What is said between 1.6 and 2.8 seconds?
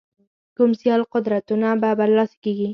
به برلاسي کېږي.